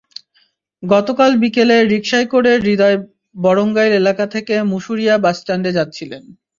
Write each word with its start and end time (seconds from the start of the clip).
গতকাল 0.83 1.31
বিকেলে 1.41 1.77
রিকশায় 1.91 2.27
করে 2.33 2.51
হৃদয় 2.65 2.97
বরঙ্গাইল 3.35 3.93
এলাকা 4.01 4.25
থেকে 4.35 4.55
মুশুরিয়া 4.71 5.15
বাসস্ট্যান্ডে 5.23 5.71
যাচ্ছিলেন। 5.77 6.23